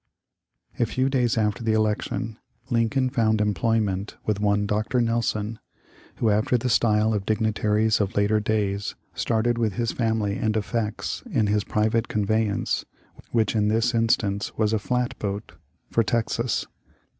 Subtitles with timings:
[0.79, 2.39] A few days after the election
[2.71, 4.99] Lincoln found em ployment with one Dr.
[4.99, 5.59] Nelson,
[6.15, 11.21] who after the style of dignitaries of later days started with his family and effects
[11.29, 12.83] in his" private" conveyance—
[13.31, 15.51] which in this instance was a flat boat—
[15.91, 16.65] for Texas.